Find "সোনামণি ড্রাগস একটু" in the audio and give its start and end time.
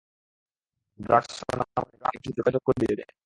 1.39-2.29